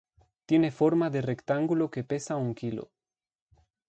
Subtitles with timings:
[0.47, 2.89] Tiene forma de rectángulo que pesa un kilo.